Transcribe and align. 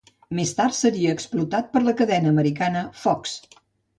Més 0.37 0.53
tard 0.59 0.77
seria 0.77 1.11
explotat 1.17 1.69
per 1.75 1.83
la 1.87 1.95
cadena 2.01 2.33
americana 2.37 2.83
Fox. 3.05 3.37